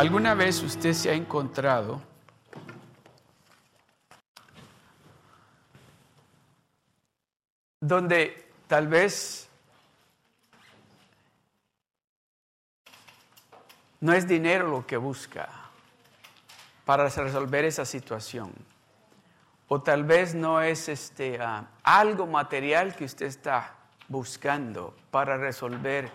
[0.00, 2.00] ¿Alguna vez usted se ha encontrado
[7.80, 9.50] donde tal vez
[14.00, 15.50] no es dinero lo que busca
[16.86, 18.54] para resolver esa situación?
[19.68, 23.74] O tal vez no es este, ah, algo material que usted está
[24.08, 26.10] buscando para resolver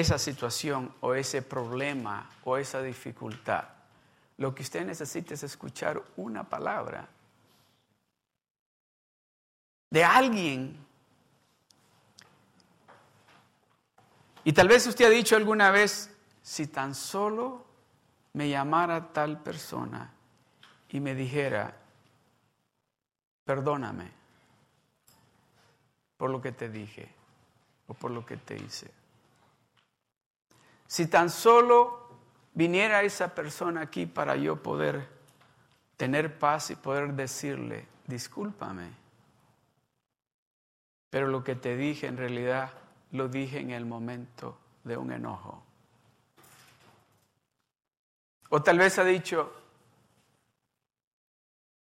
[0.00, 3.64] esa situación o ese problema o esa dificultad.
[4.38, 7.08] Lo que usted necesita es escuchar una palabra
[9.90, 10.76] de alguien.
[14.42, 16.10] Y tal vez usted ha dicho alguna vez,
[16.42, 17.64] si tan solo
[18.32, 20.12] me llamara tal persona
[20.90, 21.76] y me dijera,
[23.44, 24.10] perdóname
[26.16, 27.08] por lo que te dije
[27.86, 29.03] o por lo que te hice.
[30.94, 32.08] Si tan solo
[32.52, 35.08] viniera esa persona aquí para yo poder
[35.96, 38.92] tener paz y poder decirle, discúlpame,
[41.10, 42.70] pero lo que te dije en realidad
[43.10, 45.64] lo dije en el momento de un enojo.
[48.50, 49.52] O tal vez ha dicho,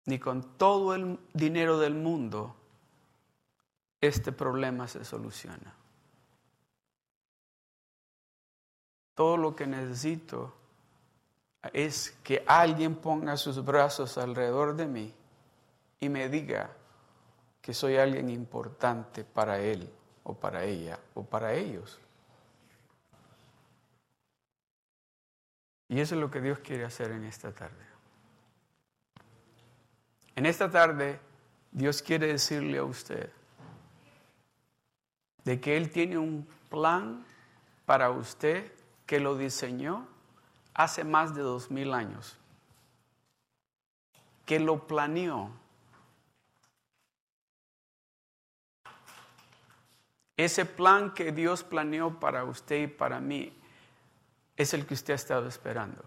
[0.06, 2.56] ni con todo el dinero del mundo
[4.02, 5.85] este problema se soluciona.
[9.16, 10.54] Todo lo que necesito
[11.74, 15.14] es que alguien ponga sus brazos alrededor de mí
[16.00, 16.70] y me diga
[17.62, 19.90] que soy alguien importante para él
[20.24, 22.00] o para ella o para ellos.
[25.88, 27.86] Y eso es lo que Dios quiere hacer en esta tarde.
[30.36, 31.20] En esta tarde
[31.72, 33.30] Dios quiere decirle a usted
[35.44, 37.26] de que Él tiene un plan
[37.86, 38.75] para usted
[39.06, 40.08] que lo diseñó
[40.74, 42.38] hace más de dos mil años,
[44.46, 45.52] que lo planeó.
[50.38, 53.54] Ese plan que Dios planeó para usted y para mí
[54.58, 56.04] es el que usted ha estado esperando.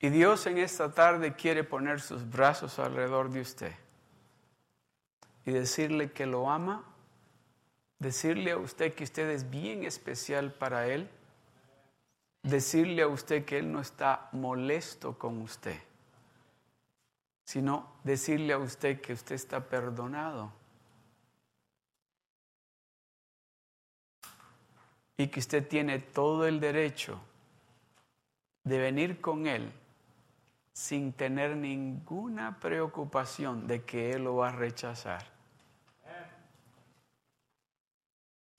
[0.00, 3.72] Y Dios en esta tarde quiere poner sus brazos alrededor de usted
[5.46, 6.91] y decirle que lo ama
[8.02, 11.08] decirle a usted que usted es bien especial para Él,
[12.42, 15.80] decirle a usted que Él no está molesto con usted,
[17.44, 20.52] sino decirle a usted que usted está perdonado
[25.16, 27.20] y que usted tiene todo el derecho
[28.64, 29.72] de venir con Él
[30.72, 35.41] sin tener ninguna preocupación de que Él lo va a rechazar.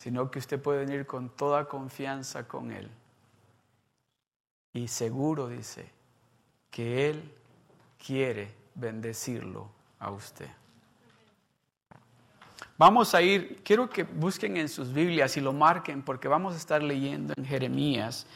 [0.04, 2.90] Sino que usted puede venir con toda confianza con Él.
[4.74, 5.90] Y seguro dice
[6.70, 7.34] que Él
[8.06, 9.70] quiere bendecirlo
[10.00, 10.50] a usted.
[12.78, 16.58] Vamos a ir, quiero que busquen en sus Biblias y lo marquen porque vamos a
[16.58, 18.28] estar leyendo en Jeremías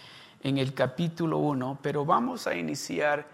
[0.44, 3.28] en el capítulo 1, pero vamos a iniciar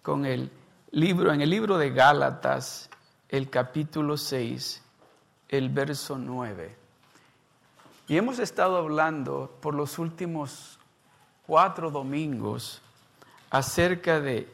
[0.00, 0.50] con el
[0.92, 2.88] libro, en el libro de Gálatas,
[3.28, 4.82] el capítulo 6,
[5.50, 6.83] el verso 9.
[8.06, 10.78] Y hemos estado hablando por los últimos
[11.46, 12.82] cuatro domingos
[13.50, 14.52] acerca de,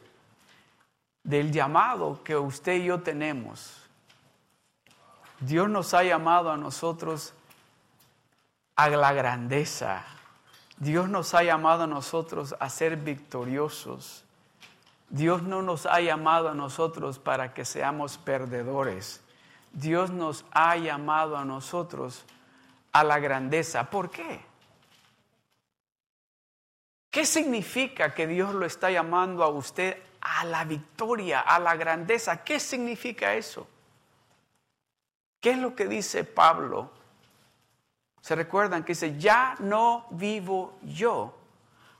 [1.23, 3.77] del llamado que usted y yo tenemos.
[5.41, 7.33] Dios nos ha llamado a nosotros
[8.75, 10.05] a la grandeza.
[10.77, 14.23] Dios nos ha llamado a nosotros a ser victoriosos.
[15.09, 19.21] Dios no nos ha llamado a nosotros para que seamos perdedores.
[19.73, 22.23] Dios nos ha llamado a nosotros
[22.91, 23.89] a la grandeza.
[23.89, 24.41] ¿Por qué?
[27.09, 32.43] ¿Qué significa que Dios lo está llamando a usted a la victoria, a la grandeza?
[32.43, 33.67] ¿Qué significa eso?
[35.41, 36.91] ¿Qué es lo que dice Pablo?
[38.21, 41.35] ¿Se recuerdan que dice, ya no vivo yo,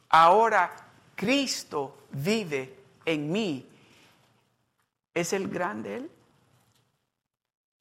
[0.09, 0.71] ahora
[1.15, 3.67] Cristo vive en mí?
[5.13, 6.11] ¿Es el grande Él?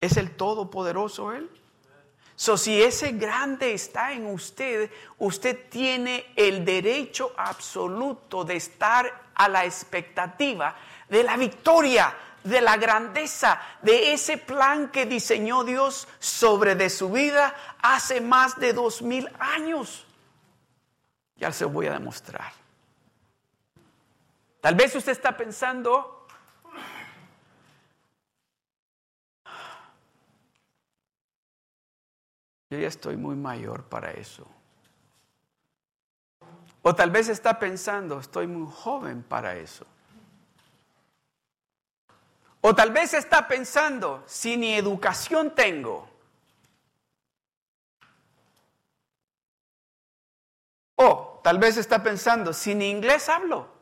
[0.01, 1.51] ¿Es el todopoderoso Él?
[2.41, 9.47] So, si ese grande está en usted, usted tiene el derecho absoluto de estar a
[9.47, 10.75] la expectativa
[11.07, 17.11] de la victoria, de la grandeza, de ese plan que diseñó Dios sobre de su
[17.11, 20.07] vida hace más de dos mil años.
[21.37, 22.55] Ya se voy a demostrar.
[24.63, 26.20] Tal vez usted está pensando,
[32.71, 34.47] Yo ya estoy muy mayor para eso.
[36.83, 39.85] O tal vez está pensando, estoy muy joven para eso.
[42.61, 46.09] O tal vez está pensando, si ni educación tengo.
[50.95, 53.80] O tal vez está pensando, si ni inglés hablo.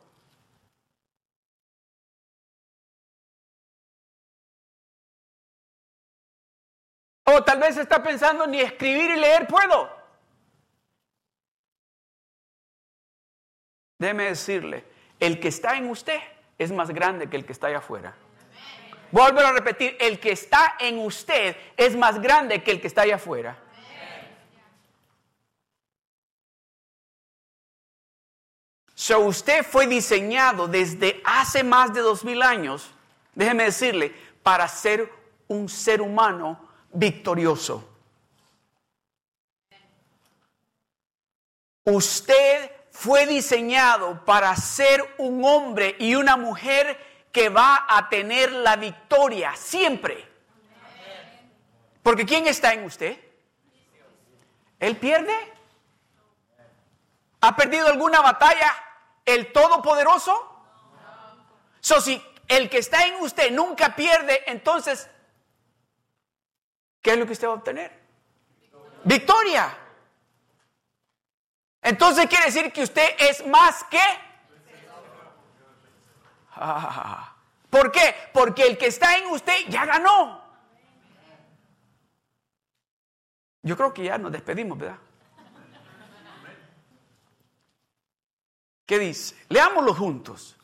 [7.43, 9.97] Tal vez está pensando, ni escribir y leer puedo.
[13.97, 14.85] Déjeme decirle,
[15.19, 16.19] el que está en usted
[16.57, 18.15] es más grande que el que está allá afuera.
[19.11, 23.01] Vuelvo a repetir, el que está en usted es más grande que el que está
[23.01, 23.57] allá afuera.
[28.95, 32.91] So usted fue diseñado desde hace más de dos mil años,
[33.33, 34.13] déjeme decirle,
[34.43, 35.11] para ser
[35.47, 37.87] un ser humano victorioso.
[41.83, 46.97] Usted fue diseñado para ser un hombre y una mujer
[47.31, 50.27] que va a tener la victoria siempre.
[52.03, 53.17] Porque ¿quién está en usted?
[54.79, 55.33] ¿Él pierde?
[57.41, 58.71] ¿Ha perdido alguna batalla
[59.25, 60.45] el Todopoderoso?
[61.81, 65.09] So, si el que está en usted nunca pierde, entonces,
[67.01, 67.99] ¿qué es lo que usted va a obtener?
[69.03, 69.77] Victoria.
[71.81, 74.01] Entonces quiere decir que usted es más que...
[77.69, 78.15] ¿Por qué?
[78.33, 80.43] Porque el que está en usted ya ganó.
[83.61, 84.97] Yo creo que ya nos despedimos, ¿verdad?
[88.85, 89.35] ¿Qué dice?
[89.49, 90.57] Leámoslo juntos.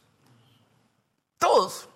[1.37, 1.87] Todos.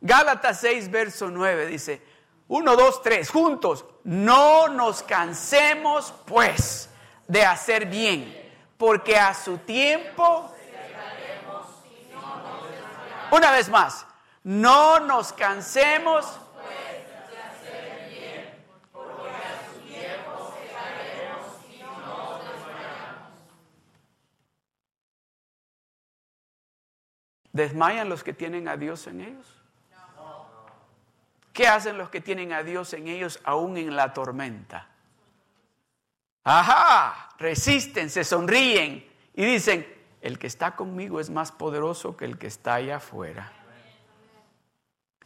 [0.00, 2.02] Gálatas 6, verso 9 dice,
[2.50, 3.84] 1, 2, 3, juntos.
[4.02, 6.90] No nos cansemos, pues
[7.28, 8.36] de hacer bien,
[8.76, 10.52] porque a su tiempo...
[13.30, 14.04] Una vez más,
[14.42, 16.40] no nos cansemos.
[27.52, 29.59] ¿Desmayan los que tienen a Dios en ellos?
[31.60, 34.88] ¿Qué hacen los que tienen a Dios en ellos aún en la tormenta?
[36.42, 39.86] Ajá, resisten, se sonríen y dicen,
[40.22, 43.52] el que está conmigo es más poderoso que el que está allá afuera.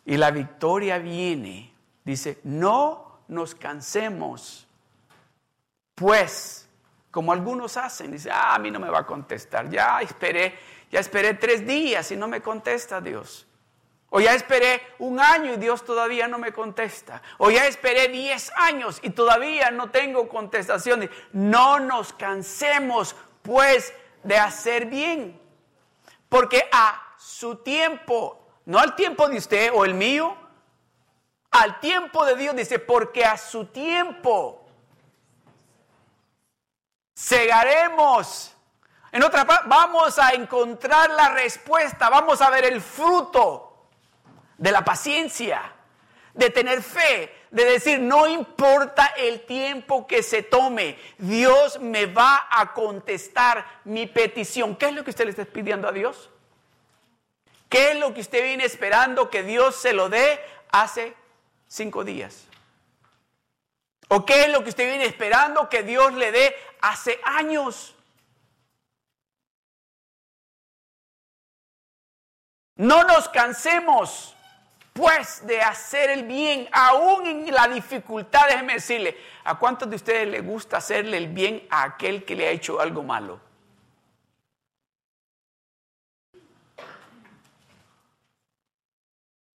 [0.04, 1.72] Y la victoria viene,
[2.02, 4.66] dice, no nos cansemos,
[5.94, 6.68] pues,
[7.12, 10.58] como algunos hacen, dice, ah, a mí no me va a contestar, ya esperé,
[10.90, 13.46] ya esperé tres días y no me contesta Dios.
[14.16, 17.20] O ya esperé un año y Dios todavía no me contesta.
[17.38, 21.10] O ya esperé diez años y todavía no tengo contestación.
[21.32, 25.40] No nos cansemos pues de hacer bien.
[26.28, 30.36] Porque a su tiempo, no al tiempo de usted o el mío,
[31.50, 34.64] al tiempo de Dios dice, porque a su tiempo
[37.14, 38.54] segaremos.
[39.10, 43.63] En otra parte, vamos a encontrar la respuesta, vamos a ver el fruto
[44.58, 45.72] de la paciencia,
[46.34, 52.48] de tener fe, de decir, no importa el tiempo que se tome, Dios me va
[52.50, 54.76] a contestar mi petición.
[54.76, 56.30] ¿Qué es lo que usted le está pidiendo a Dios?
[57.68, 61.14] ¿Qué es lo que usted viene esperando que Dios se lo dé hace
[61.68, 62.46] cinco días?
[64.08, 67.94] ¿O qué es lo que usted viene esperando que Dios le dé hace años?
[72.76, 74.34] No nos cansemos
[74.94, 80.28] pues de hacer el bien, aún en la dificultad, déjeme decirle, ¿a cuántos de ustedes
[80.28, 83.40] les gusta hacerle el bien a aquel que le ha hecho algo malo?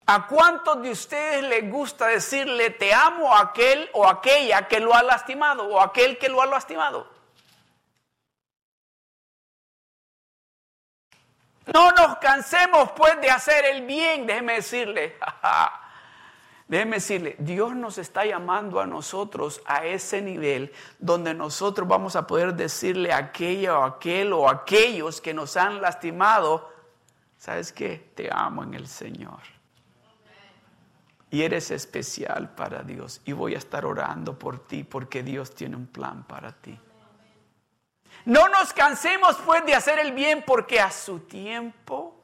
[0.08, 4.94] ¿A cuántos de ustedes les gusta decirle te amo a aquel o aquella que lo
[4.94, 7.15] ha lastimado o aquel que lo ha lastimado?
[11.74, 15.16] No nos cansemos pues de hacer el bien, déjeme decirle.
[16.68, 22.26] Déjeme decirle, Dios nos está llamando a nosotros a ese nivel donde nosotros vamos a
[22.26, 26.72] poder decirle a aquella o aquel o aquellos que nos han lastimado,
[27.38, 28.12] ¿sabes qué?
[28.16, 29.42] Te amo en el Señor.
[31.30, 33.22] Y eres especial para Dios.
[33.26, 36.80] Y voy a estar orando por ti porque Dios tiene un plan para ti.
[38.26, 42.20] No nos cansemos pues de hacer el bien porque a su tiempo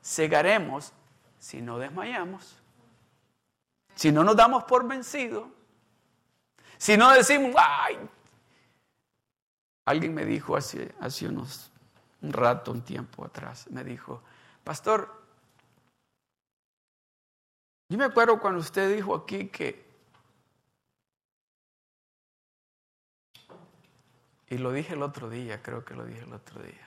[0.00, 0.92] segaremos
[1.38, 2.56] si no desmayamos.
[3.94, 5.48] Si no nos damos por vencido.
[6.76, 7.98] Si no decimos, ay,
[9.86, 11.70] Alguien me dijo hace, hace unos
[12.22, 14.22] un rato, un tiempo atrás, me dijo,
[14.64, 15.22] pastor,
[17.90, 19.83] yo me acuerdo cuando usted dijo aquí que,
[24.48, 26.86] y lo dije el otro día, creo que lo dije el otro día.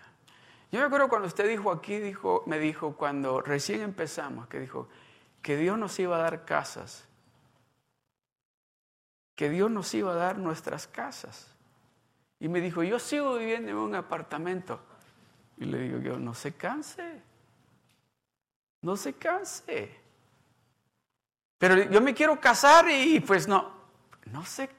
[0.72, 4.90] Yo me acuerdo cuando usted dijo aquí, dijo, me dijo, cuando recién empezamos, que dijo
[5.42, 7.06] que Dios nos iba a dar casas,
[9.36, 11.54] que Dios nos iba a dar nuestras casas.
[12.40, 14.80] Y me dijo, yo sigo viviendo en un apartamento.
[15.58, 17.22] Y le digo yo, no se canse,
[18.82, 19.96] no se canse.
[21.58, 23.77] Pero yo me quiero casar y pues no,
[24.32, 24.70] no se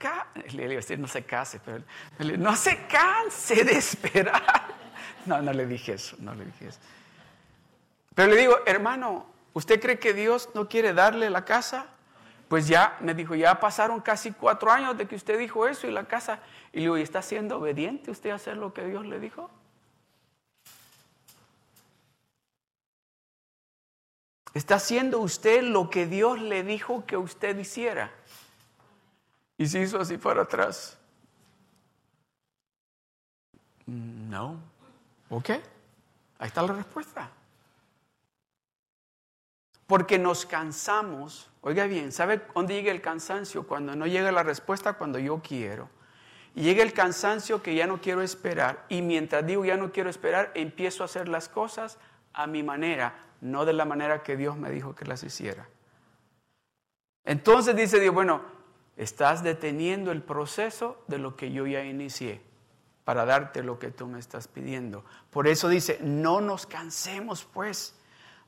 [0.53, 1.83] le no se case, pero
[2.39, 4.77] no se canse de esperar.
[5.27, 6.79] No, no le dije eso, no le dije eso.
[8.15, 11.87] Pero le digo, hermano, ¿usted cree que Dios no quiere darle la casa?
[12.49, 15.93] Pues ya, me dijo, ya pasaron casi cuatro años de que usted dijo eso y
[15.93, 16.41] la casa.
[16.73, 19.51] Y le digo, ¿y está siendo obediente usted a hacer lo que Dios le dijo?
[24.55, 28.11] ¿Está haciendo usted lo que Dios le dijo que usted hiciera?
[29.59, 30.97] Y se hizo así para atrás.
[33.87, 34.57] No.
[35.29, 35.51] ¿Ok?
[36.39, 37.29] Ahí está la respuesta.
[39.87, 41.51] Porque nos cansamos.
[41.63, 43.67] Oiga bien, ¿sabe dónde llega el cansancio?
[43.67, 45.91] Cuando no llega la respuesta cuando yo quiero.
[46.55, 48.85] Y llega el cansancio que ya no quiero esperar.
[48.89, 51.99] Y mientras digo ya no quiero esperar, empiezo a hacer las cosas
[52.33, 55.69] a mi manera, no de la manera que Dios me dijo que las hiciera.
[57.25, 58.58] Entonces dice Dios, bueno,
[58.99, 62.43] estás deteniendo el proceso de lo que yo ya inicié
[63.05, 65.05] para darte lo que tú me estás pidiendo.
[65.31, 67.95] Por eso dice, no nos cansemos pues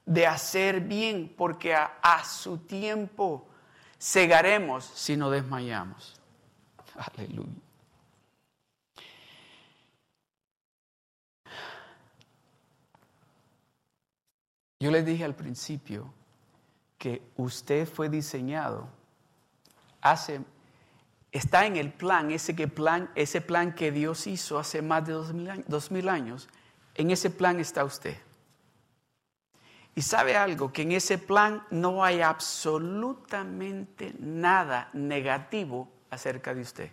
[0.04, 3.48] de hacer bien, porque a, su tiempo
[3.98, 6.20] cegaremos si no desmayamos.
[6.94, 7.48] Aleluya.
[14.80, 16.12] Yo les dije al principio
[16.98, 18.88] que usted fue diseñado
[20.00, 20.40] hace
[21.32, 25.12] está en el plan, ese que plan, ese plan que Dios hizo hace más de
[25.12, 25.32] dos
[25.90, 26.48] mil, años,
[26.94, 28.16] en ese plan está usted.
[29.94, 36.90] Y sabe algo, que en ese plan no hay absolutamente nada negativo acerca de usted.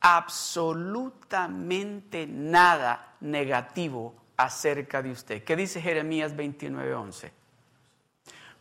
[0.00, 5.44] Absolutamente nada negativo acerca de usted.
[5.44, 7.30] ¿Qué dice Jeremías 29:11?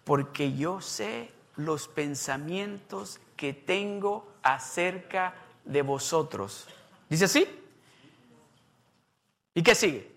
[0.03, 6.67] Porque yo sé los pensamientos que tengo acerca de vosotros.
[7.09, 7.47] ¿Dice así?
[9.53, 10.11] ¿Y qué sigue?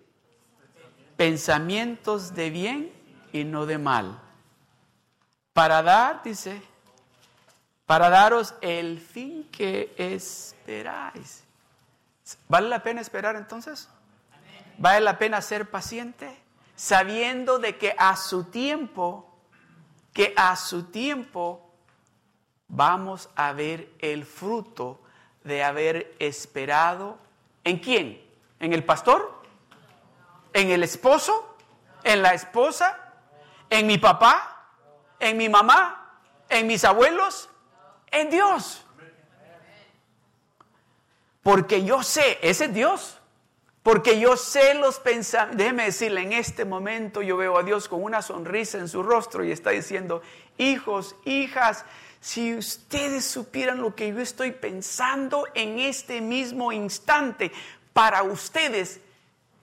[1.15, 2.93] Pensamientos de bien
[3.31, 4.19] y no de mal.
[5.53, 6.61] Para dar, dice,
[7.85, 11.43] para daros el fin que esperáis.
[12.47, 13.89] ¿Vale la pena esperar entonces?
[14.77, 16.37] ¿Vale la pena ser paciente?
[16.75, 19.26] Sabiendo de que a su tiempo,
[20.17, 21.61] que a su tiempo
[22.67, 24.99] vamos a ver el fruto
[25.43, 27.19] de haber esperado.
[27.63, 28.27] ¿En quién?
[28.59, 29.43] ¿En el pastor?
[30.53, 31.55] ¿En el esposo?
[32.03, 32.97] ¿En la esposa?
[33.69, 34.71] ¿En mi papá?
[35.19, 36.19] ¿En mi mamá?
[36.49, 37.47] ¿En mis abuelos?
[38.09, 38.83] En Dios.
[41.43, 43.16] Porque yo sé, ese es Dios.
[43.87, 45.59] Porque yo sé los pensamientos.
[45.59, 49.45] Déjeme decirle, en este momento yo veo a Dios con una sonrisa en su rostro
[49.45, 50.21] y está diciendo,
[50.57, 51.85] hijos, hijas,
[52.19, 57.53] si ustedes supieran lo que yo estoy pensando en este mismo instante
[57.93, 58.99] para ustedes,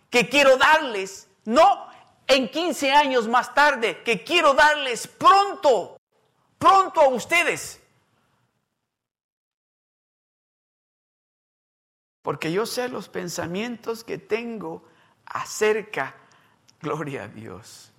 [0.09, 1.87] que quiero darles, no
[2.27, 5.99] en 15 años más tarde, que quiero darles pronto,
[6.59, 7.79] pronto a ustedes.
[12.25, 14.83] Porque yo sé los pensamientos que tengo
[15.27, 16.15] acerca,
[16.81, 17.93] gloria a Dios,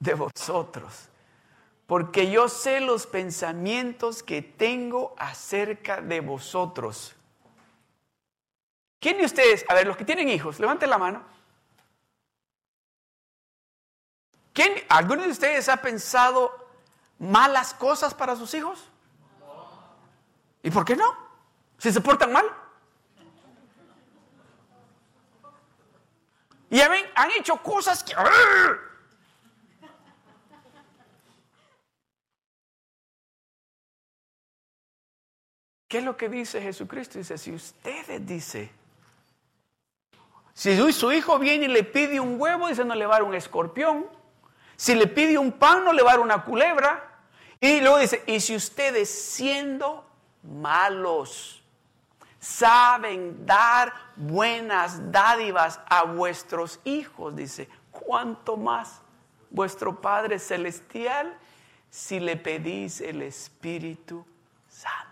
[0.00, 1.08] de vosotros.
[1.86, 7.14] Porque yo sé los pensamientos que tengo acerca de vosotros.
[8.98, 11.22] ¿Quién de ustedes, a ver, los que tienen hijos, levanten la mano.
[14.52, 16.66] ¿Quién, ¿Alguno de ustedes ha pensado
[17.20, 18.88] malas cosas para sus hijos?
[20.60, 21.16] ¿Y por qué no?
[21.78, 22.59] Si se portan mal.
[26.70, 28.14] Y han, han hecho cosas que...
[35.88, 37.18] ¿Qué es lo que dice Jesucristo?
[37.18, 38.70] Dice, si ustedes dice,
[40.54, 43.22] si su hijo viene y le pide un huevo, dice, no le va a dar
[43.24, 44.06] un escorpión.
[44.76, 47.24] Si le pide un pan, no le va a dar una culebra.
[47.58, 50.06] Y luego dice, y si ustedes siendo
[50.44, 51.59] malos,
[52.40, 59.02] saben dar buenas dádivas a vuestros hijos, dice, ¿cuánto más
[59.50, 61.36] vuestro Padre Celestial
[61.90, 64.24] si le pedís el Espíritu
[64.68, 65.10] Santo?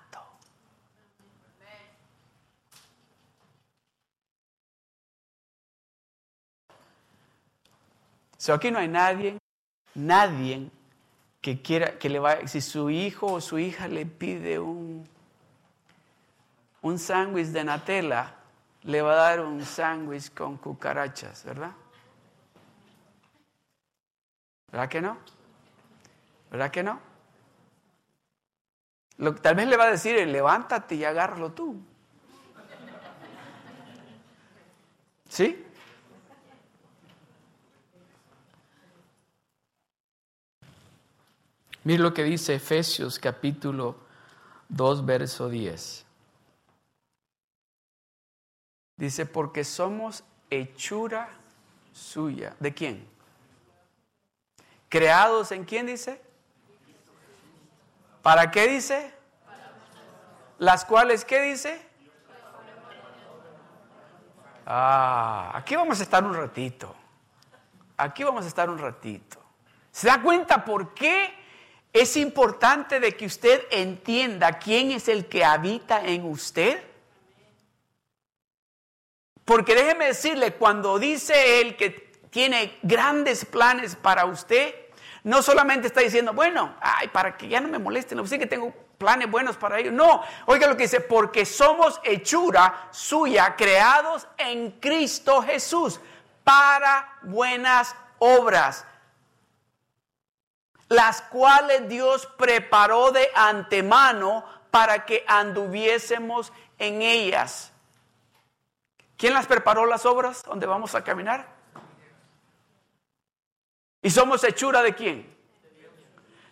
[8.38, 9.36] So aquí no hay nadie,
[9.94, 10.70] nadie
[11.42, 15.06] que quiera, que le va, si su hijo o su hija le pide un
[16.82, 18.34] un sándwich de Nutella
[18.82, 21.72] le va a dar un sándwich con cucarachas, ¿verdad?
[24.70, 25.18] ¿Verdad que no?
[26.50, 27.00] ¿Verdad que no?
[29.18, 31.80] Lo, tal vez le va a decir, levántate y agárralo tú.
[35.28, 35.64] ¿Sí?
[41.84, 43.96] Mira lo que dice Efesios capítulo
[44.68, 46.07] 2, verso 10.
[48.98, 51.28] Dice, porque somos hechura
[51.92, 52.54] suya.
[52.58, 53.08] ¿De quién?
[54.88, 56.20] ¿Creados en quién dice?
[58.22, 59.14] ¿Para qué dice?
[60.58, 61.80] ¿Las cuales qué dice?
[64.66, 66.94] Ah, aquí vamos a estar un ratito.
[67.96, 69.40] Aquí vamos a estar un ratito.
[69.92, 71.32] ¿Se da cuenta por qué
[71.92, 76.87] es importante de que usted entienda quién es el que habita en usted?
[79.48, 81.88] Porque déjeme decirle, cuando dice él que
[82.28, 84.74] tiene grandes planes para usted,
[85.24, 88.74] no solamente está diciendo, bueno, ay, para que ya no me molesten, sé que tengo
[88.98, 89.94] planes buenos para ellos.
[89.94, 95.98] No, oiga lo que dice, porque somos hechura suya, creados en Cristo Jesús
[96.44, 98.84] para buenas obras,
[100.90, 107.72] las cuales Dios preparó de antemano para que anduviésemos en ellas.
[109.18, 111.44] ¿Quién las preparó las obras donde vamos a caminar?
[114.00, 115.36] ¿Y somos hechura de quién?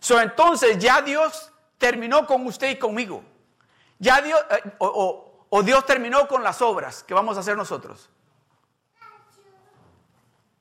[0.00, 3.22] So, entonces ya Dios terminó con usted y conmigo.
[4.00, 8.10] Ya eh, o Dios terminó con las obras que vamos a hacer nosotros.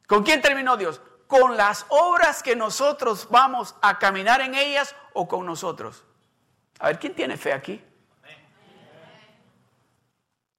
[0.08, 1.02] ¿Con quién terminó Dios?
[1.26, 6.04] ¿Con las obras que nosotros vamos a caminar en ellas o con nosotros?
[6.78, 7.84] A ver, ¿quién tiene fe aquí?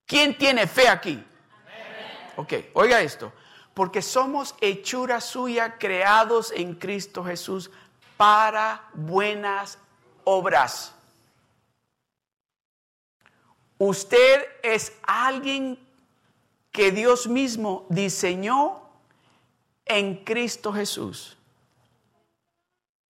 [0.07, 1.25] ¿Quién tiene fe aquí?
[2.37, 3.33] Ok, oiga esto.
[3.75, 7.71] Porque somos hechura suya creados en Cristo Jesús
[8.17, 9.79] para buenas
[10.25, 10.95] obras.
[13.79, 15.79] Usted es alguien
[16.73, 18.83] que Dios mismo diseñó
[19.85, 21.37] en Cristo Jesús.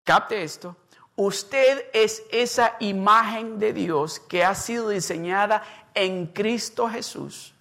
[0.05, 0.75] Capte esto.
[1.15, 7.52] Usted es esa imagen de Dios que ha sido diseñada en Cristo Jesús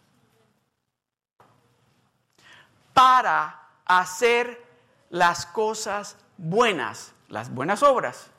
[2.92, 4.64] para hacer
[5.11, 8.31] las cosas buenas, las buenas obras.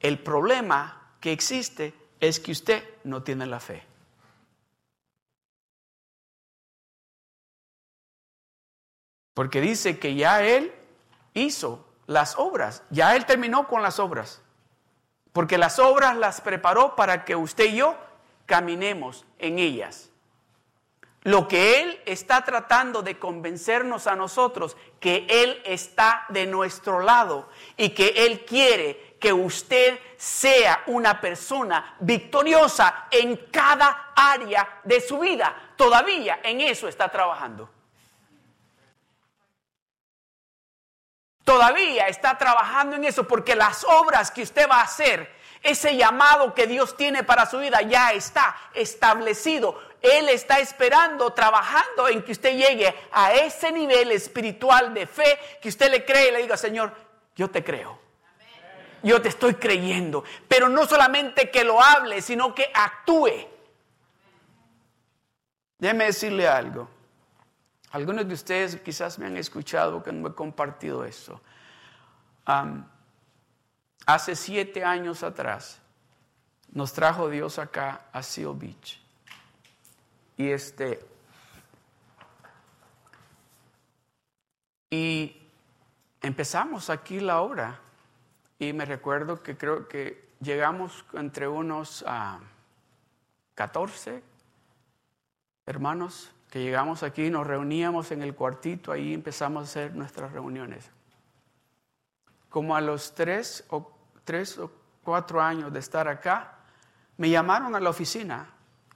[0.00, 3.84] El problema que existe es que usted no tiene la fe.
[9.34, 10.72] Porque dice que ya Él
[11.34, 14.40] hizo las obras, ya Él terminó con las obras.
[15.32, 17.98] Porque las obras las preparó para que usted y yo
[18.46, 20.10] caminemos en ellas.
[21.24, 27.48] Lo que Él está tratando de convencernos a nosotros, que Él está de nuestro lado
[27.78, 35.18] y que Él quiere que usted sea una persona victoriosa en cada área de su
[35.18, 35.72] vida.
[35.76, 37.70] Todavía en eso está trabajando.
[41.42, 46.52] Todavía está trabajando en eso porque las obras que usted va a hacer, ese llamado
[46.52, 52.32] que Dios tiene para su vida ya está establecido él está esperando, trabajando en que
[52.32, 56.58] usted llegue a ese nivel espiritual de fe que usted le cree y le diga,
[56.58, 56.94] Señor,
[57.34, 57.98] yo te creo.
[59.02, 60.22] Yo te estoy creyendo.
[60.46, 63.48] Pero no solamente que lo hable, sino que actúe.
[65.78, 66.88] Déjeme decirle algo.
[67.90, 71.40] Algunos de ustedes quizás me han escuchado que no he compartido eso.
[74.04, 75.80] hace siete años atrás
[76.72, 79.03] nos trajo Dios acá a Seal Beach.
[80.36, 81.00] Y este.
[84.90, 85.48] Y
[86.20, 87.80] empezamos aquí la obra.
[88.58, 92.40] Y me recuerdo que creo que llegamos entre unos a
[93.54, 94.22] 14
[95.66, 100.88] hermanos que llegamos aquí, nos reuníamos en el cuartito, ahí empezamos a hacer nuestras reuniones.
[102.48, 103.90] Como a los tres o,
[104.22, 104.70] tres o
[105.02, 106.58] cuatro años de estar acá,
[107.16, 108.46] me llamaron a la oficina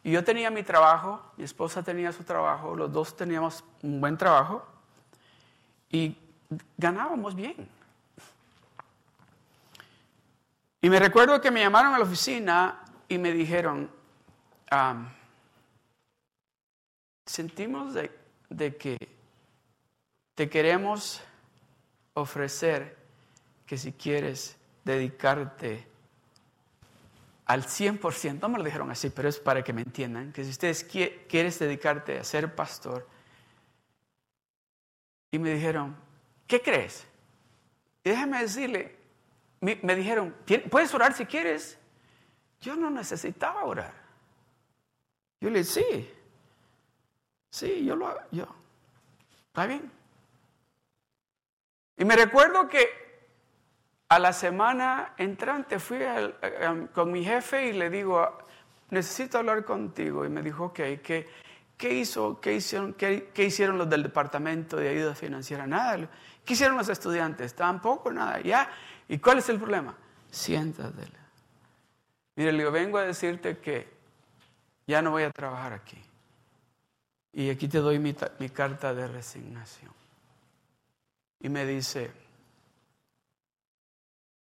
[0.03, 4.17] y yo tenía mi trabajo, mi esposa tenía su trabajo, los dos teníamos un buen
[4.17, 4.67] trabajo
[5.91, 6.17] y
[6.77, 7.69] ganábamos bien.
[10.81, 13.91] Y me recuerdo que me llamaron a la oficina y me dijeron,
[17.27, 18.97] sentimos de, que
[20.35, 21.21] te queremos
[22.15, 22.97] ofrecer
[23.67, 25.87] que si quieres dedicarte
[27.49, 30.51] al 100%, no me lo dijeron así, pero es para que me entiendan, que si
[30.51, 33.09] ustedes quieres dedicarte a ser pastor,
[35.31, 35.97] y me dijeron,
[36.47, 37.07] ¿qué crees?
[38.05, 38.97] Y déjame decirle,
[39.61, 40.37] me, dijeron,
[40.71, 41.79] ¿puedes orar si quieres?
[42.61, 43.95] Yo no necesitaba orar.
[45.41, 46.15] Yo le dije, sí,
[47.49, 48.47] sí, yo lo hago, yo,
[49.47, 49.91] está bien.
[51.97, 53.08] Y me recuerdo que
[54.09, 55.99] a la semana entrante fui
[56.95, 58.39] con mi jefe y le digo,
[58.91, 60.25] necesito hablar contigo.
[60.25, 61.29] Y me dijo, ok, ¿qué,
[61.77, 65.67] qué hizo, qué hicieron, qué, qué hicieron los del departamento de ayuda financiera?
[65.67, 66.09] Nada.
[66.45, 67.55] ¿Qué hicieron los estudiantes?
[67.55, 68.41] Tampoco nada.
[68.41, 68.71] Ya.
[69.09, 69.95] ¿Y cuál es el problema?
[70.31, 71.07] Siéntate.
[72.37, 73.89] Mire, le digo, vengo a decirte que
[74.87, 76.03] ya no voy a trabajar aquí.
[77.35, 79.93] Y aquí te doy mi, mi carta de resignación.
[81.41, 82.11] Y me dice,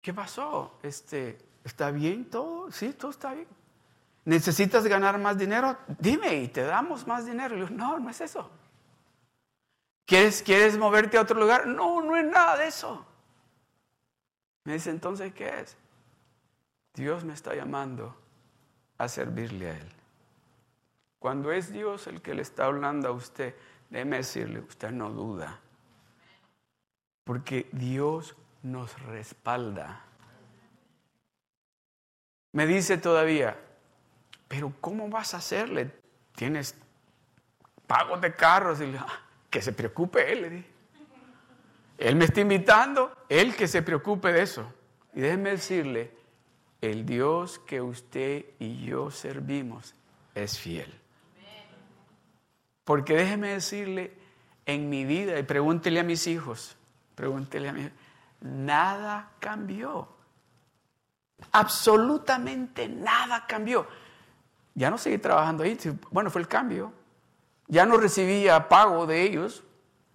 [0.06, 0.78] ¿qué pasó?
[0.84, 2.70] Este, ¿Está bien todo?
[2.70, 3.48] Sí, todo está bien.
[4.24, 5.76] ¿Necesitas ganar más dinero?
[5.98, 7.56] Dime y te damos más dinero.
[7.56, 8.48] Y yo, no, no es eso.
[10.04, 11.66] ¿Quieres, ¿Quieres moverte a otro lugar?
[11.66, 13.04] No, no es nada de eso.
[14.62, 15.76] Me dice, entonces, ¿qué es?
[16.94, 18.16] Dios me está llamando
[18.98, 19.92] a servirle a Él.
[21.18, 23.56] Cuando es Dios el que le está hablando a usted,
[23.90, 25.58] déjeme decirle, usted no duda.
[27.24, 28.36] Porque Dios
[28.66, 30.02] nos respalda.
[32.52, 33.56] Me dice todavía,
[34.48, 35.90] pero ¿cómo vas a hacerle?
[36.34, 36.74] Tienes
[37.86, 38.80] pagos de carros.
[38.80, 39.06] Y ah,
[39.48, 40.70] que se preocupe él, le dije.
[41.98, 44.70] Él me está invitando, Él que se preocupe de eso.
[45.14, 46.12] Y déjeme decirle,
[46.82, 49.94] el Dios que usted y yo servimos
[50.34, 50.92] es fiel.
[52.84, 54.12] Porque déjeme decirle,
[54.66, 56.76] en mi vida, y pregúntele a mis hijos,
[57.14, 57.88] pregúntele a mí,
[58.46, 60.08] nada cambió.
[61.52, 63.86] Absolutamente nada cambió.
[64.74, 65.78] Ya no seguí trabajando ahí,
[66.10, 66.92] bueno, fue el cambio.
[67.66, 69.64] Ya no recibía pago de ellos,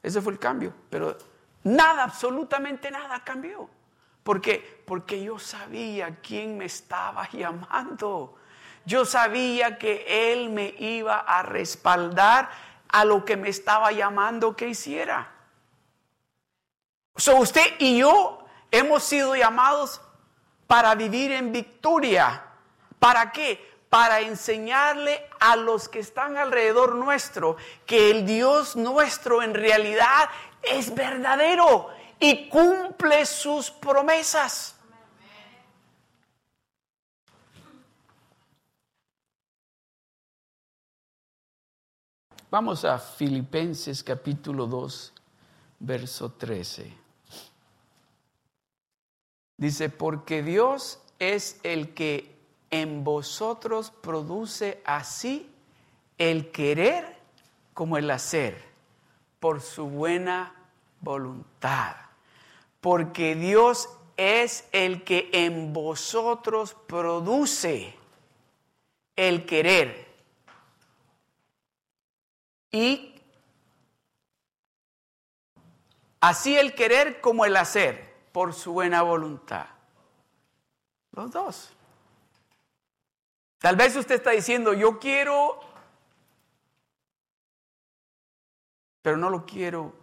[0.02, 1.18] ese fue el cambio, pero
[1.64, 3.70] Nada, absolutamente nada cambió.
[4.24, 4.84] ¿Por qué?
[4.86, 8.36] Porque yo sabía quién me estaba llamando.
[8.86, 12.50] Yo sabía que Él me iba a respaldar
[12.90, 15.32] a lo que me estaba llamando que hiciera.
[17.22, 20.02] So, usted y yo hemos sido llamados
[20.66, 22.44] para vivir en victoria.
[22.98, 23.64] ¿Para qué?
[23.92, 30.32] Para enseñarle a los que están alrededor nuestro que el Dios nuestro en realidad
[30.64, 34.76] es verdadero y cumple sus promesas.
[42.50, 45.14] Vamos a Filipenses capítulo 2,
[45.82, 47.01] verso 13.
[49.62, 52.36] Dice, porque Dios es el que
[52.72, 55.48] en vosotros produce así
[56.18, 57.16] el querer
[57.76, 58.60] como el hacer
[59.40, 60.56] por su buena
[61.00, 61.96] voluntad.
[62.80, 67.94] Porque Dios es el que en vosotros produce
[69.16, 70.08] el querer.
[72.72, 73.14] Y
[76.20, 79.68] así el querer como el hacer, por su buena voluntad.
[81.12, 81.74] Los dos.
[83.60, 85.72] Tal vez usted está diciendo, yo quiero
[89.02, 89.94] pero no lo quiero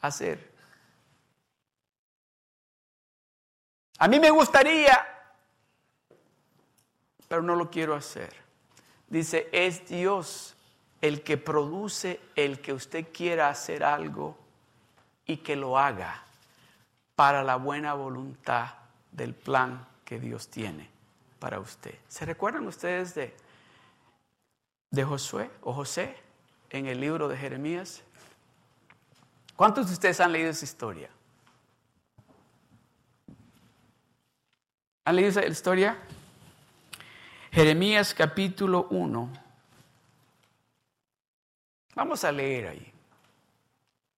[0.00, 0.52] hacer.
[3.98, 5.06] A mí me gustaría,
[7.26, 8.32] pero no lo quiero hacer.
[9.08, 10.54] Dice, es Dios
[11.00, 14.36] el que produce el que usted quiera hacer algo
[15.26, 16.24] y que lo haga
[17.18, 18.74] para la buena voluntad
[19.10, 20.88] del plan que Dios tiene
[21.40, 21.96] para usted.
[22.06, 23.34] ¿Se recuerdan ustedes de,
[24.92, 26.28] de Josué o José?
[26.70, 28.02] en el libro de Jeremías?
[29.56, 31.10] ¿Cuántos de ustedes han leído esa historia?
[35.04, 35.98] ¿Han leído esa historia?
[37.50, 39.32] Jeremías capítulo 1.
[41.94, 42.92] Vamos a leer ahí.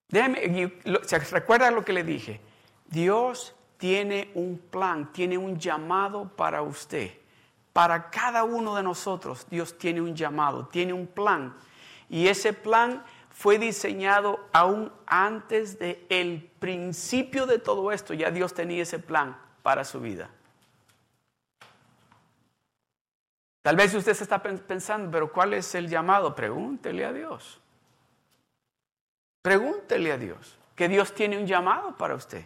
[0.08, 0.72] Déjeme,
[1.04, 2.40] ¿se recuerda lo que le dije?
[2.90, 7.18] Dios tiene un plan, tiene un llamado para usted.
[7.72, 11.54] para cada uno de nosotros Dios tiene un llamado, tiene un plan.
[12.08, 18.12] Y ese plan fue diseñado aún antes del el principio de todo esto.
[18.12, 20.28] Ya Dios tenía ese plan para su vida.
[23.62, 26.34] Tal vez usted se está pensando, pero ¿cuál es el llamado?
[26.34, 27.60] Pregúntele a Dios.
[29.42, 32.44] Pregúntele a Dios, que Dios tiene un llamado para usted.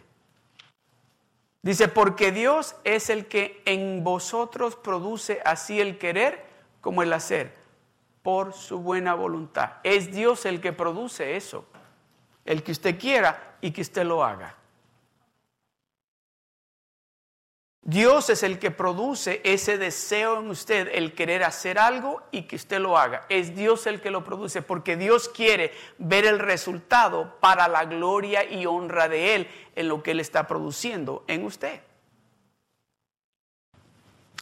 [1.65, 6.45] Dice, porque Dios es el que en vosotros produce así el querer
[6.79, 7.55] como el hacer,
[8.21, 9.77] por su buena voluntad.
[9.81, 11.65] Es Dios el que produce eso,
[12.45, 14.55] el que usted quiera y que usted lo haga.
[17.87, 22.55] Dios es el que produce ese deseo en usted, el querer hacer algo y que
[22.55, 23.27] usted lo haga.
[23.29, 28.43] Es Dios el que lo produce porque Dios quiere ver el resultado para la gloria
[28.51, 31.79] y honra de Él en lo que Él está produciendo en usted.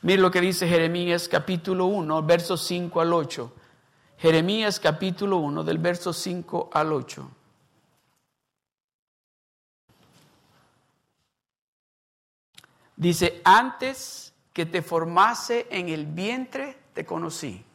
[0.04, 3.54] Mire lo que dice Jeremías capítulo 1, versos 5 al 8.
[4.20, 7.30] Jeremías capítulo 1 del verso 5 al 8.
[12.96, 17.66] Dice, antes que te formase en el vientre, te conocí.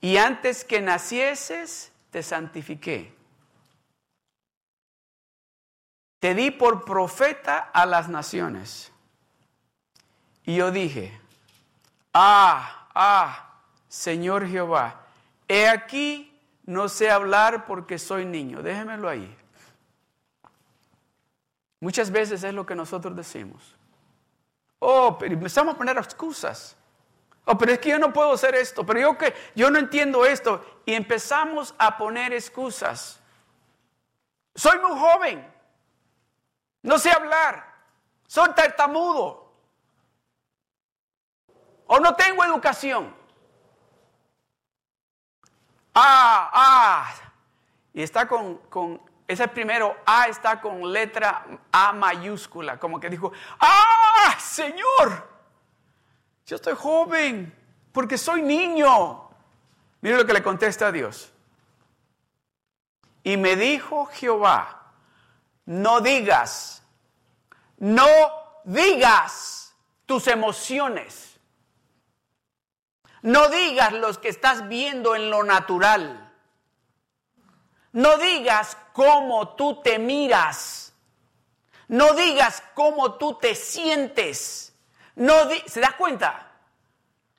[0.00, 3.14] Y antes que nacieses, te santifiqué.
[6.20, 8.90] Te di por profeta a las naciones.
[10.44, 11.20] Y yo dije,
[12.14, 15.06] ah, ah, Señor Jehová,
[15.46, 18.62] he aquí, no sé hablar porque soy niño.
[18.62, 19.36] Déjemelo ahí.
[21.80, 23.76] Muchas veces es lo que nosotros decimos.
[24.78, 26.76] Oh, pero empezamos a poner excusas.
[27.44, 30.26] Oh, pero es que yo no puedo hacer esto, pero yo que yo no entiendo
[30.26, 33.20] esto y empezamos a poner excusas.
[34.54, 35.50] Soy muy joven.
[36.82, 37.74] No sé hablar.
[38.26, 39.50] Soy tartamudo.
[41.86, 43.14] O no tengo educación.
[45.94, 47.14] Ah, ah.
[47.94, 53.30] Y está con, con ese primero A está con letra A mayúscula, como que dijo,
[53.60, 55.28] ¡ah, Señor!
[56.46, 57.54] Yo estoy joven
[57.92, 59.28] porque soy niño.
[60.00, 61.30] Mire lo que le contesta a Dios.
[63.22, 64.92] Y me dijo Jehová,
[65.66, 66.82] no digas,
[67.76, 68.06] no
[68.64, 71.38] digas tus emociones.
[73.20, 76.32] No digas los que estás viendo en lo natural.
[77.92, 80.92] No digas cómo tú te miras.
[81.86, 84.74] No digas cómo tú te sientes.
[85.14, 85.34] No
[85.66, 86.50] ¿Se da cuenta?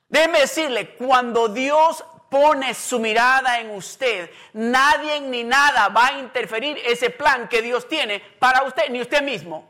[0.08, 6.78] Déjeme decirle, cuando Dios pone su mirada en usted, nadie ni nada va a interferir
[6.82, 9.68] ese plan que Dios tiene para usted, ni usted mismo.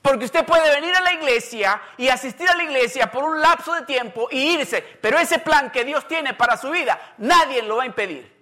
[0.00, 3.74] Porque usted puede venir a la iglesia y asistir a la iglesia por un lapso
[3.74, 7.76] de tiempo y irse, pero ese plan que Dios tiene para su vida, nadie lo
[7.76, 8.35] va a impedir.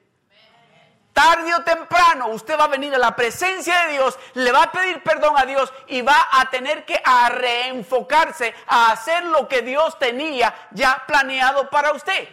[1.14, 4.72] Tarde o temprano usted va a venir a la presencia de Dios, le va a
[4.72, 9.62] pedir perdón a Dios y va a tener que a reenfocarse a hacer lo que
[9.62, 12.28] Dios tenía ya planeado para usted.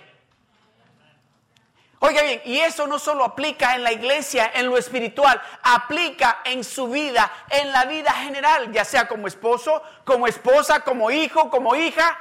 [1.99, 6.63] Oiga bien, y eso no solo aplica en la iglesia, en lo espiritual, aplica en
[6.63, 11.75] su vida, en la vida general, ya sea como esposo, como esposa, como hijo, como
[11.75, 12.17] hija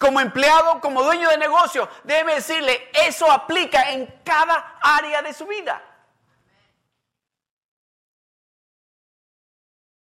[0.00, 5.46] como empleado, como dueño de negocio, debe decirle, eso aplica en cada área de su
[5.46, 5.82] vida.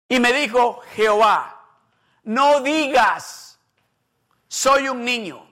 [0.09, 1.61] Y me dijo Jehová,
[2.23, 3.61] no digas,
[4.49, 5.47] soy un niño,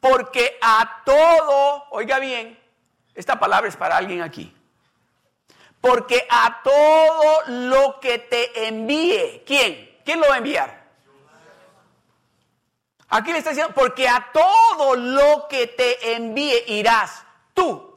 [0.00, 2.58] porque a todo, oiga bien,
[3.14, 4.56] esta palabra es para alguien aquí,
[5.82, 9.98] porque a todo lo que te envíe, ¿quién?
[10.02, 10.77] ¿Quién lo va a enviar?
[13.10, 17.88] Aquí le está diciendo, porque a todo lo que te envíe irás tú.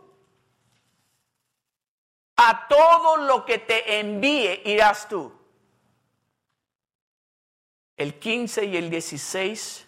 [2.37, 5.31] A todo lo que te envíe irás tú.
[7.97, 9.85] El 15 y el 16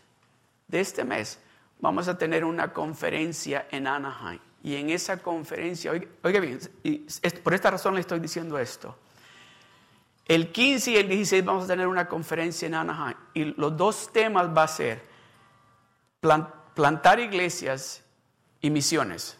[0.68, 1.40] de este mes
[1.80, 4.40] vamos a tener una conferencia en Anaheim.
[4.62, 6.60] Y en esa conferencia, oiga, bien,
[7.44, 8.98] por esta razón le estoy diciendo esto.
[10.26, 13.18] El 15 y el 16 vamos a tener una conferencia en Anaheim.
[13.34, 15.13] Y los dos temas va a ser
[16.24, 18.02] plantar iglesias
[18.62, 19.38] y misiones.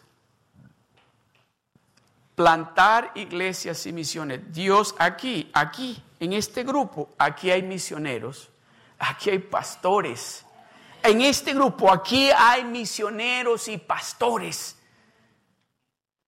[2.34, 4.52] Plantar iglesias y misiones.
[4.52, 8.50] Dios aquí, aquí, en este grupo, aquí hay misioneros,
[8.98, 10.44] aquí hay pastores.
[11.02, 14.76] En este grupo, aquí hay misioneros y pastores.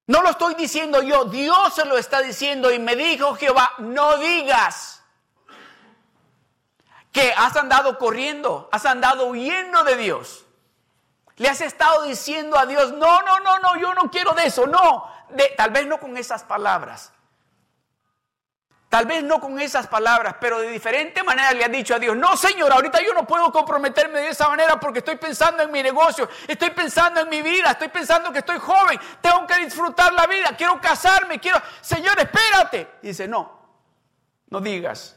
[0.07, 4.17] No lo estoy diciendo yo, Dios se lo está diciendo y me dijo Jehová, no
[4.19, 5.03] digas
[7.13, 10.46] que has andado corriendo, has andado huyendo de Dios.
[11.37, 14.67] Le has estado diciendo a Dios, no, no, no, no, yo no quiero de eso,
[14.67, 15.11] no.
[15.57, 17.13] Tal vez no con esas palabras.
[18.89, 22.17] Tal vez no con esas palabras, pero de diferente manera le has dicho a Dios,
[22.17, 25.83] no Señor, ahorita yo no puedo comprometerme de esa manera porque estoy pensando en mi
[25.83, 30.27] negocio, estoy pensando en mi vida, estoy pensando que estoy joven, tengo que disfrutar la
[30.29, 32.89] vida, quiero casarme, quiero, Señor, espérate.
[33.03, 33.59] Y dice, no,
[34.49, 35.17] no digas,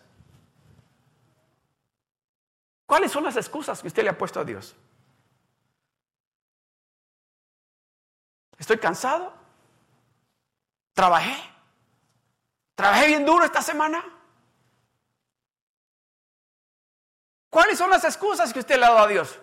[2.90, 4.76] ¿Cuáles son las excusas que usted le ha puesto a Dios?
[8.60, 9.34] Estoy cansado.
[10.94, 11.36] Trabajé.
[12.76, 14.04] Trabajé bien duro esta semana.
[17.50, 19.40] ¿Cuáles son las excusas que usted le ha dado a Dios?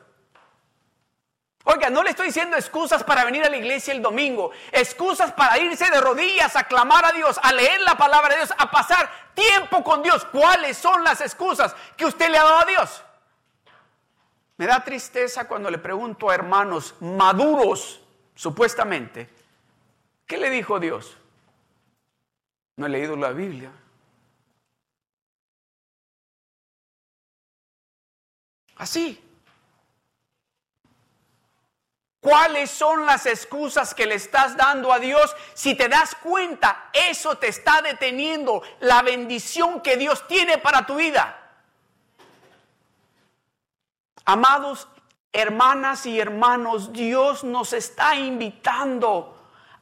[1.65, 5.59] Oiga, no le estoy diciendo excusas para venir a la iglesia el domingo, excusas para
[5.59, 9.11] irse de rodillas a clamar a Dios, a leer la palabra de Dios, a pasar
[9.35, 10.25] tiempo con Dios.
[10.27, 13.03] ¿Cuáles son las excusas que usted le ha dado a Dios?
[14.59, 18.01] Me da tristeza cuando le pregunto a hermanos maduros,
[18.37, 19.29] supuestamente,
[20.27, 21.17] ¿qué le dijo Dios?
[22.77, 23.73] No he leído la Biblia.
[28.77, 29.23] Así.
[32.21, 35.35] ¿Cuáles son las excusas que le estás dando a Dios?
[35.55, 40.97] Si te das cuenta, eso te está deteniendo la bendición que Dios tiene para tu
[40.97, 41.41] vida.
[44.25, 44.89] Amados
[45.33, 49.37] hermanas y hermanos, Dios nos está invitando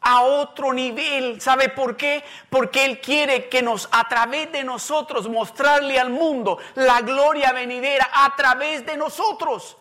[0.04, 1.40] a otro nivel.
[1.40, 2.22] ¿Sabe por qué?
[2.50, 8.08] Porque Él quiere que nos, a través de nosotros, mostrarle al mundo la gloria venidera
[8.12, 9.78] a través de nosotros.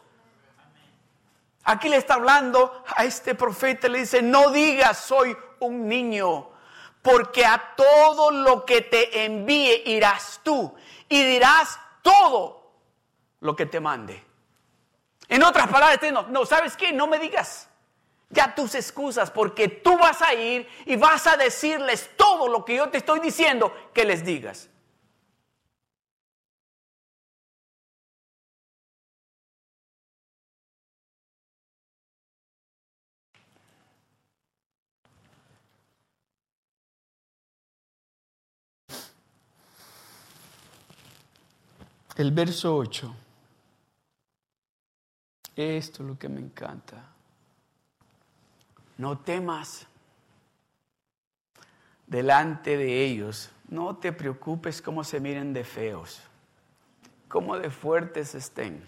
[1.65, 6.49] Aquí le está hablando a este profeta, le dice, no digas soy un niño,
[7.01, 10.73] porque a todo lo que te envíe irás tú
[11.07, 12.71] y dirás todo
[13.39, 14.32] lo que te mande.
[15.33, 16.93] En otras palabras, no, no, ¿sabes qué?
[16.93, 17.67] No me digas
[18.29, 22.75] ya tus excusas, porque tú vas a ir y vas a decirles todo lo que
[22.75, 24.69] yo te estoy diciendo que les digas.
[42.17, 43.22] El verso 8.
[45.55, 47.05] Esto es lo que me encanta.
[48.97, 49.87] No temas
[52.07, 53.51] delante de ellos.
[53.67, 56.21] No te preocupes cómo se miren de feos,
[57.27, 58.83] cómo de fuertes estén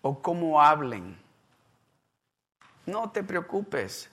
[0.00, 1.16] o cómo hablen.
[2.86, 4.10] No te preocupes.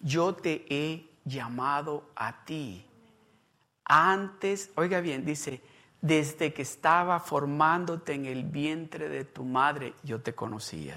[0.00, 2.84] Yo te he llamado a ti.
[3.84, 5.62] Antes, oiga bien, dice,
[6.00, 10.96] desde que estaba formándote en el vientre de tu madre, yo te conocía.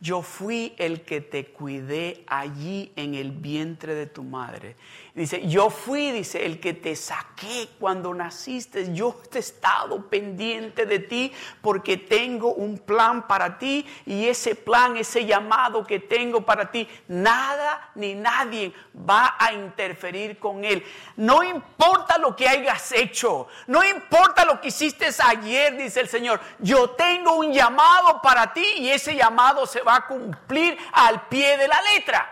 [0.00, 4.76] Yo fui el que te cuidé allí en el vientre de tu madre.
[5.14, 8.92] Dice, yo fui, dice, el que te saqué cuando naciste.
[8.92, 14.96] Yo he estado pendiente de ti porque tengo un plan para ti y ese plan,
[14.96, 18.72] ese llamado que tengo para ti, nada ni nadie
[19.08, 20.84] va a interferir con él.
[21.16, 26.40] No importa lo que hayas hecho, no importa lo que hiciste ayer, dice el Señor.
[26.58, 31.56] Yo tengo un llamado para ti y ese llamado se va a cumplir al pie
[31.56, 32.30] de la letra.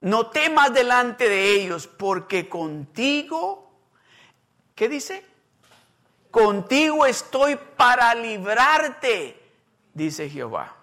[0.00, 3.70] No temas delante de ellos, porque contigo,
[4.74, 5.26] ¿qué dice?
[6.30, 9.38] Contigo estoy para librarte,
[9.92, 10.76] dice Jehová.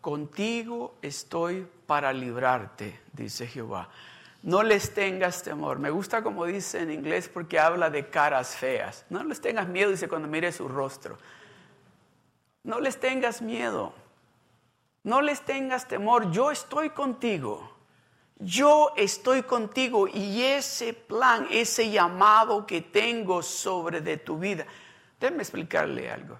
[0.00, 3.90] Contigo estoy para librarte, dice Jehová.
[4.42, 5.78] No les tengas temor.
[5.78, 9.04] Me gusta como dice en inglés porque habla de caras feas.
[9.10, 11.18] No les tengas miedo, dice cuando mire su rostro.
[12.62, 13.92] No les tengas miedo.
[15.02, 16.30] No les tengas temor.
[16.30, 17.76] Yo estoy contigo.
[18.38, 24.64] Yo estoy contigo y ese plan, ese llamado que tengo sobre de tu vida.
[25.20, 26.38] Déjeme explicarle algo.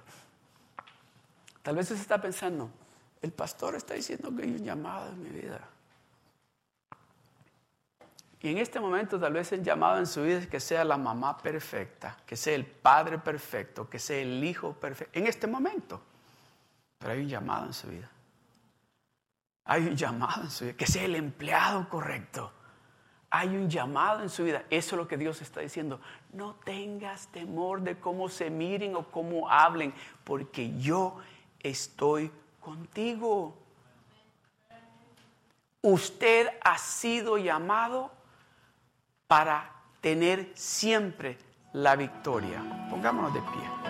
[1.62, 2.70] Tal vez usted está pensando,
[3.20, 5.61] el pastor está diciendo que hay un llamado en mi vida.
[8.43, 10.97] Y en este momento tal vez el llamado en su vida es que sea la
[10.97, 15.18] mamá perfecta, que sea el padre perfecto, que sea el hijo perfecto.
[15.18, 16.01] En este momento.
[16.99, 18.11] Pero hay un llamado en su vida.
[19.64, 22.51] Hay un llamado en su vida, que sea el empleado correcto.
[23.28, 24.64] Hay un llamado en su vida.
[24.70, 26.01] Eso es lo que Dios está diciendo.
[26.32, 29.93] No tengas temor de cómo se miren o cómo hablen,
[30.24, 31.18] porque yo
[31.61, 33.57] estoy contigo.
[35.82, 38.11] Usted ha sido llamado
[39.30, 39.70] para
[40.00, 41.38] tener siempre
[41.72, 42.88] la victoria.
[42.90, 43.89] Pongámonos de pie.